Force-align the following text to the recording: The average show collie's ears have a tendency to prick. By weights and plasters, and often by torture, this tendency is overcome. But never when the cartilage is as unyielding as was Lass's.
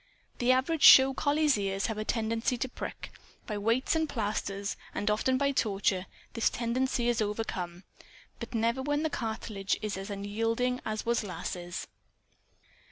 The 0.39 0.51
average 0.51 0.81
show 0.81 1.13
collie's 1.13 1.59
ears 1.59 1.85
have 1.85 1.99
a 1.99 2.03
tendency 2.03 2.57
to 2.57 2.67
prick. 2.67 3.11
By 3.45 3.59
weights 3.59 3.95
and 3.95 4.09
plasters, 4.09 4.75
and 4.95 5.11
often 5.11 5.37
by 5.37 5.51
torture, 5.51 6.07
this 6.33 6.49
tendency 6.49 7.07
is 7.07 7.21
overcome. 7.21 7.83
But 8.39 8.55
never 8.55 8.81
when 8.81 9.03
the 9.03 9.11
cartilage 9.11 9.77
is 9.79 9.97
as 9.97 10.09
unyielding 10.09 10.81
as 10.85 11.05
was 11.05 11.23
Lass's. 11.23 11.85